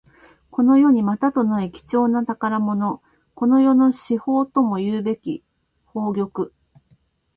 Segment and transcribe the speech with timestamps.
[0.49, 3.03] この世にまたとない貴重な宝物。
[3.35, 5.43] この世の至宝ともいうべき
[5.93, 6.49] 宝玉。